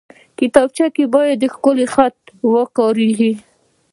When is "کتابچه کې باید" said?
0.39-1.39